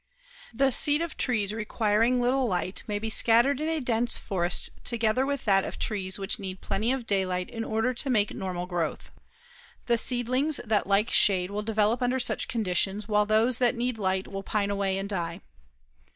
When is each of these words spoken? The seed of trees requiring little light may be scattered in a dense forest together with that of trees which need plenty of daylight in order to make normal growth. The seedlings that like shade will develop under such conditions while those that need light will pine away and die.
The 0.51 0.71
seed 0.71 1.03
of 1.03 1.15
trees 1.15 1.53
requiring 1.53 2.19
little 2.19 2.47
light 2.47 2.81
may 2.87 2.97
be 2.97 3.11
scattered 3.11 3.61
in 3.61 3.69
a 3.69 3.79
dense 3.79 4.17
forest 4.17 4.71
together 4.83 5.27
with 5.27 5.45
that 5.45 5.63
of 5.63 5.77
trees 5.77 6.17
which 6.17 6.39
need 6.39 6.59
plenty 6.59 6.91
of 6.91 7.05
daylight 7.05 7.51
in 7.51 7.63
order 7.63 7.93
to 7.93 8.09
make 8.09 8.33
normal 8.33 8.65
growth. 8.65 9.11
The 9.85 9.99
seedlings 9.99 10.59
that 10.65 10.87
like 10.87 11.11
shade 11.11 11.51
will 11.51 11.61
develop 11.61 12.01
under 12.01 12.17
such 12.17 12.47
conditions 12.47 13.07
while 13.07 13.27
those 13.27 13.59
that 13.59 13.75
need 13.75 13.99
light 13.99 14.27
will 14.27 14.41
pine 14.41 14.71
away 14.71 14.97
and 14.97 15.07
die. 15.07 15.41